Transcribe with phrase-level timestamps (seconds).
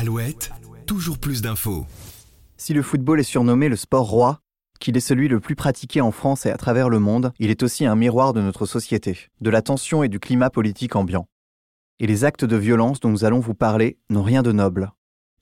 [0.00, 0.52] Alouette,
[0.86, 1.84] toujours plus d'infos.
[2.56, 4.38] Si le football est surnommé le sport roi,
[4.78, 7.64] qu'il est celui le plus pratiqué en France et à travers le monde, il est
[7.64, 11.26] aussi un miroir de notre société, de la tension et du climat politique ambiant.
[11.98, 14.92] Et les actes de violence dont nous allons vous parler n'ont rien de noble.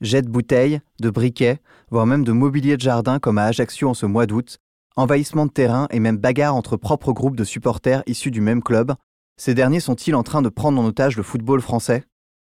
[0.01, 1.61] Jets de bouteilles, de briquets,
[1.91, 4.57] voire même de mobilier de jardin comme à Ajaccio en ce mois d'août,
[4.95, 8.95] envahissement de terrain et même bagarre entre propres groupes de supporters issus du même club,
[9.39, 12.05] ces derniers sont-ils en train de prendre en otage le football français?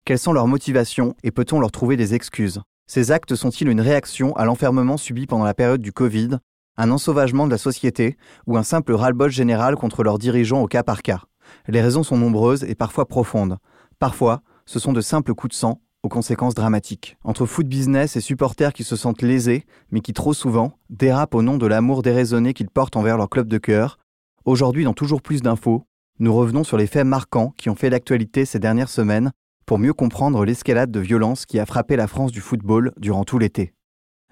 [0.08, 2.62] Quelles sont leurs motivations et peut-on leur trouver des excuses?
[2.89, 6.38] Ces actes sont-ils une réaction à l'enfermement subi pendant la période du Covid,
[6.78, 8.15] un ensauvagement de la société
[8.46, 11.24] ou un simple ras-le-bol général contre leurs dirigeants au cas par cas?
[11.68, 13.57] Les raisons sont nombreuses et parfois profondes.
[14.00, 17.18] Parfois, ce sont de simples coups de sang aux conséquences dramatiques.
[17.26, 21.42] Entre foot business et supporters qui se sentent lésés, mais qui trop souvent dérapent au
[21.42, 24.00] nom de l'amour déraisonné qu'ils portent envers leur club de cœur,
[24.46, 25.84] aujourd'hui dans toujours plus d'infos,
[26.20, 29.34] nous revenons sur les faits marquants qui ont fait l'actualité ces dernières semaines
[29.68, 33.38] pour mieux comprendre l'escalade de violence qui a frappé la France du football durant tout
[33.38, 33.73] l'été.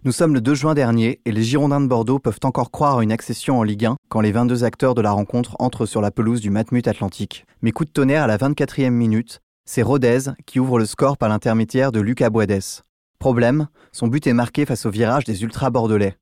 [0.06, 3.04] Nous sommes le 2 juin dernier et les Girondins de Bordeaux peuvent encore croire à
[3.04, 6.10] une accession en Ligue 1 quand les 22 acteurs de la rencontre entrent sur la
[6.10, 7.46] pelouse du Matmut Atlantique.
[7.62, 11.28] Mais coup de tonnerre à la 24e minute, c'est Rodez qui ouvre le score par
[11.28, 12.84] l'intermédiaire de Lucas Boides.
[13.20, 16.16] Problème, son but est marqué face au virage des ultras bordelais.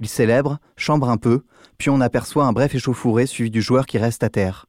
[0.00, 1.44] Il célèbre, chambre un peu,
[1.78, 4.66] puis on aperçoit un bref échauffouré suivi du joueur qui reste à terre.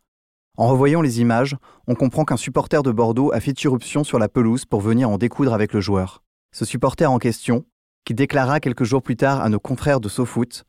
[0.58, 1.56] En revoyant les images,
[1.88, 5.18] on comprend qu'un supporter de Bordeaux a fait irruption sur la pelouse pour venir en
[5.18, 6.24] découdre avec le joueur.
[6.54, 7.66] Ce supporter en question,
[8.04, 10.66] qui déclara quelques jours plus tard à nos confrères de SoFoot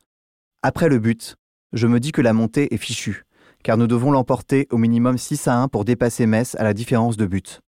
[0.61, 1.35] Après le but,
[1.73, 3.25] je me dis que la montée est fichue,
[3.63, 7.17] car nous devons l'emporter au minimum 6 à 1 pour dépasser Metz à la différence
[7.17, 7.59] de but.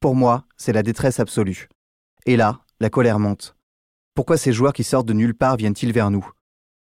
[0.00, 1.68] Pour moi, c'est la détresse absolue.
[2.26, 3.54] Et là, la colère monte.
[4.14, 6.28] Pourquoi ces joueurs qui sortent de nulle part viennent-ils vers nous?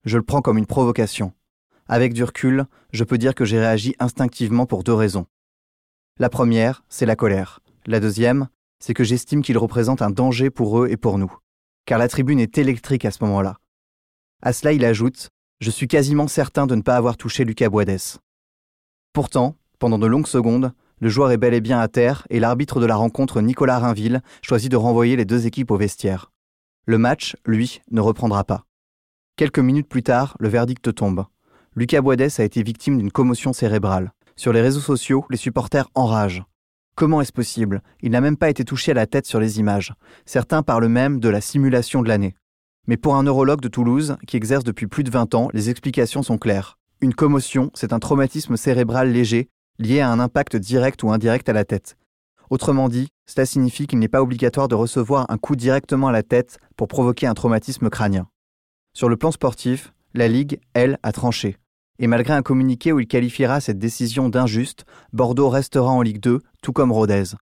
[0.03, 1.33] Je le prends comme une provocation.
[1.87, 5.25] Avec du recul, je peux dire que j'ai réagi instinctivement pour deux raisons.
[6.19, 7.59] La première, c'est la colère.
[7.85, 8.47] La deuxième,
[8.79, 11.35] c'est que j'estime qu'il représente un danger pour eux et pour nous.
[11.85, 13.57] Car la tribune est électrique à ce moment-là.
[14.41, 18.19] À cela, il ajoute Je suis quasiment certain de ne pas avoir touché Lucas Boades.
[19.11, 22.79] Pourtant, pendant de longues secondes, le joueur est bel et bien à terre et l'arbitre
[22.79, 26.31] de la rencontre, Nicolas Rainville, choisit de renvoyer les deux équipes au vestiaire.
[26.85, 28.65] Le match, lui, ne reprendra pas.
[29.35, 31.25] Quelques minutes plus tard, le verdict tombe.
[31.75, 34.13] Lucas Boides a été victime d'une commotion cérébrale.
[34.35, 36.43] Sur les réseaux sociaux, les supporters enragent.
[36.95, 37.81] Comment est-ce possible?
[38.01, 39.95] Il n'a même pas été touché à la tête sur les images.
[40.25, 42.35] Certains parlent même de la simulation de l'année.
[42.85, 46.21] Mais pour un neurologue de Toulouse, qui exerce depuis plus de 20 ans, les explications
[46.21, 46.77] sont claires.
[47.01, 51.53] Une commotion, c'est un traumatisme cérébral léger, lié à un impact direct ou indirect à
[51.53, 51.97] la tête.
[52.51, 56.21] Autrement dit, cela signifie qu'il n'est pas obligatoire de recevoir un coup directement à la
[56.21, 58.27] tête pour provoquer un traumatisme crânien.
[58.93, 61.57] Sur le plan sportif, la Ligue, elle, a tranché.
[61.99, 66.39] Et malgré un communiqué où il qualifiera cette décision d'injuste, Bordeaux restera en Ligue 2,
[66.61, 67.35] tout comme Rodez.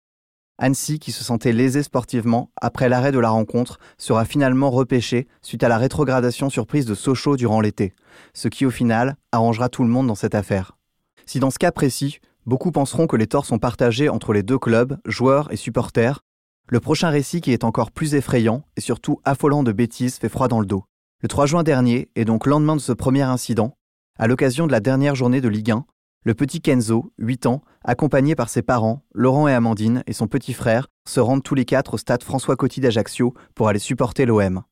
[0.57, 5.63] Annecy, qui se sentait lésé sportivement après l'arrêt de la rencontre, sera finalement repêché suite
[5.63, 7.93] à la rétrogradation surprise de Sochaux durant l'été,
[8.33, 10.77] ce qui au final arrangera tout le monde dans cette affaire.
[11.25, 14.59] Si dans ce cas précis, beaucoup penseront que les torts sont partagés entre les deux
[14.59, 16.19] clubs, joueurs et supporters,
[16.67, 20.47] le prochain récit qui est encore plus effrayant et surtout affolant de bêtises fait froid
[20.47, 20.83] dans le dos.
[21.21, 23.75] Le 3 juin dernier, et donc lendemain de ce premier incident,
[24.19, 25.85] à l'occasion de la dernière journée de Ligue 1,
[26.25, 30.51] le petit Kenzo, 8 ans, accompagné par ses parents, Laurent et Amandine, et son petit
[30.51, 34.63] frère, se rendent tous les quatre au stade François Coty d'Ajaccio pour aller supporter l'OM.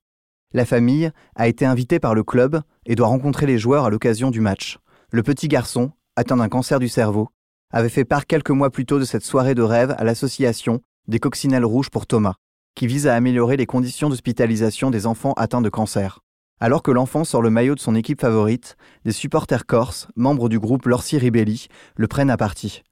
[0.54, 4.32] La famille a été invitée par le club et doit rencontrer les joueurs à l'occasion
[4.32, 4.80] du match.
[5.12, 7.30] Le petit garçon, atteint d'un cancer du cerveau,
[7.72, 11.20] avait fait part quelques mois plus tôt de cette soirée de rêve à l'association des
[11.20, 12.36] Coccinelles Rouges pour Thomas,
[12.76, 16.20] qui vise à améliorer les conditions d'hospitalisation des enfants atteints de cancer.
[16.60, 20.58] Alors que l'enfant sort le maillot de son équipe favorite, des supporters corses, membres du
[20.60, 22.84] groupe Lorsi Ribelli, le prennent à partie.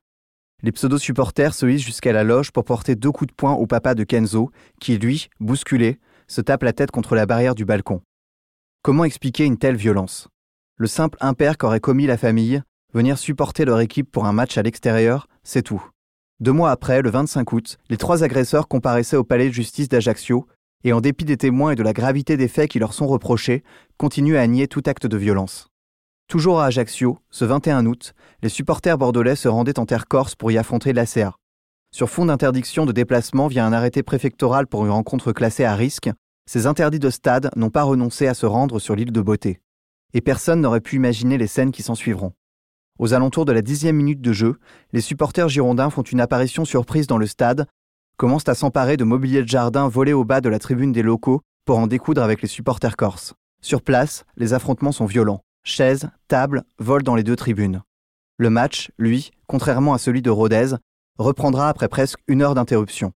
[0.62, 3.96] Les pseudo-supporters se hissent jusqu'à la loge pour porter deux coups de poing au papa
[3.96, 8.02] de Kenzo, qui, lui, bousculé, se tape la tête contre la barrière du balcon.
[8.84, 10.28] Comment expliquer une telle violence?
[10.78, 12.62] Le simple impair qu'aurait commis la famille,
[12.94, 15.84] venir supporter leur équipe pour un match à l'extérieur, c'est tout.
[16.40, 20.46] Deux mois après, le 25 août, les trois agresseurs comparaissaient au palais de justice d'Ajaccio
[20.86, 23.64] et en dépit des témoins et de la gravité des faits qui leur sont reprochés,
[23.98, 25.68] continuent à nier tout acte de violence.
[26.28, 28.14] Toujours à Ajaccio, ce 21 août,
[28.44, 31.34] les supporters bordelais se rendaient en terre corse pour y affronter l'ACA.
[31.92, 36.12] Sur fond d'interdiction de déplacement via un arrêté préfectoral pour une rencontre classée à risque,
[36.46, 39.62] ces interdits de stade n'ont pas renoncé à se rendre sur l'île de Beauté.
[40.14, 42.34] Et personne n'aurait pu imaginer les scènes qui s'en suivront.
[43.00, 44.60] Aux alentours de la dixième minute de jeu,
[44.94, 47.66] les supporters girondins font une apparition surprise dans le stade
[48.18, 51.42] commencent à s'emparer de mobilier de jardin volé au bas de la tribune des locaux
[51.66, 53.34] pour en découdre avec les supporters corses.
[53.62, 55.42] Sur place, les affrontements sont violents.
[55.64, 57.82] Chaises, tables volent dans les deux tribunes.
[58.38, 60.76] Le match, lui, contrairement à celui de Rodez,
[61.18, 63.14] reprendra après presque une heure d'interruption.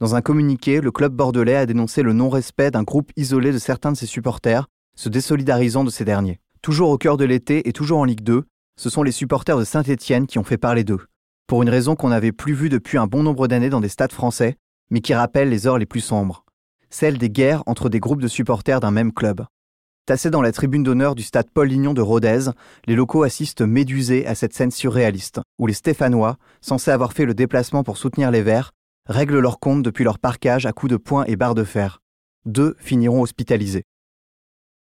[0.00, 3.92] Dans un communiqué, le club bordelais a dénoncé le non-respect d'un groupe isolé de certains
[3.92, 6.40] de ses supporters, se désolidarisant de ces derniers.
[6.62, 8.44] Toujours au cœur de l'été et toujours en Ligue 2,
[8.78, 11.06] ce sont les supporters de Saint-Étienne qui ont fait parler d'eux.
[11.50, 14.12] Pour une raison qu'on n'avait plus vue depuis un bon nombre d'années dans des stades
[14.12, 14.54] français,
[14.88, 16.44] mais qui rappelle les heures les plus sombres.
[16.90, 19.44] Celle des guerres entre des groupes de supporters d'un même club.
[20.06, 22.50] Tassés dans la tribune d'honneur du stade Paul Lignon de Rodez,
[22.86, 27.34] les locaux assistent médusés à cette scène surréaliste, où les Stéphanois, censés avoir fait le
[27.34, 28.70] déplacement pour soutenir les Verts,
[29.08, 32.00] règlent leur compte depuis leur parquage à coups de poing et barres de fer.
[32.46, 33.82] Deux finiront hospitalisés.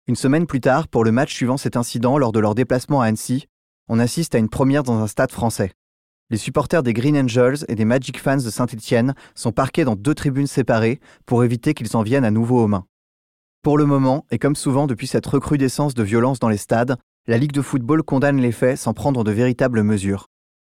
[0.07, 3.05] Une semaine plus tard, pour le match suivant cet incident lors de leur déplacement à
[3.05, 3.45] Annecy,
[3.87, 5.71] on assiste à une première dans un stade français.
[6.31, 10.15] Les supporters des Green Angels et des Magic Fans de Saint-Étienne sont parqués dans deux
[10.15, 12.85] tribunes séparées pour éviter qu'ils en viennent à nouveau aux mains.
[13.61, 17.37] Pour le moment, et comme souvent depuis cette recrudescence de violence dans les stades, la
[17.37, 20.25] Ligue de football condamne les faits sans prendre de véritables mesures.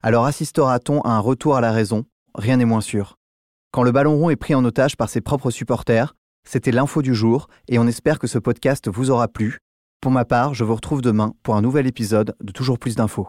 [0.02, 2.06] Alors assistera-t-on à un retour à la raison?
[2.34, 3.16] Rien n'est moins sûr.
[3.70, 7.14] Quand le ballon rond est pris en otage par ses propres supporters, c'était l'info du
[7.14, 9.58] jour et on espère que ce podcast vous aura plu.
[10.00, 13.28] Pour ma part, je vous retrouve demain pour un nouvel épisode de Toujours plus d'infos.